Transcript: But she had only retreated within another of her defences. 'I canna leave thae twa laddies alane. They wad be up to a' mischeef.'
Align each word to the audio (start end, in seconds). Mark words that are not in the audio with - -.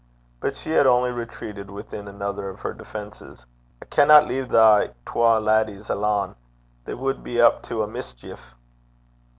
But 0.39 0.55
she 0.55 0.71
had 0.71 0.87
only 0.87 1.11
retreated 1.11 1.69
within 1.69 2.07
another 2.07 2.49
of 2.49 2.61
her 2.61 2.73
defences. 2.73 3.45
'I 3.83 3.85
canna 3.85 4.21
leave 4.23 4.49
thae 4.49 4.95
twa 5.05 5.37
laddies 5.39 5.91
alane. 5.91 6.33
They 6.85 6.95
wad 6.95 7.21
be 7.23 7.39
up 7.39 7.61
to 7.65 7.83
a' 7.83 7.87
mischeef.' 7.87 8.55